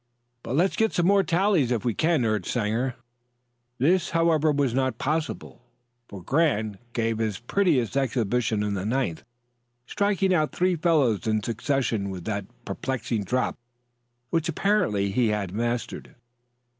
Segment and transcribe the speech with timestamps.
[0.41, 2.95] "But let's get some more tallies if we can," urged Sanger.
[3.77, 5.61] This, however, was not possible;
[6.07, 9.23] for Grant gave his prettiest exhibition in the ninth,
[9.85, 13.59] striking out three fellows in succession with that perplexing drop,
[14.31, 16.15] which apparently he had mastered.